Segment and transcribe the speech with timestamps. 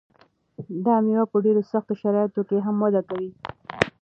[0.85, 3.29] دا مېوه په ډېرو سختو شرایطو کې هم وده کوي.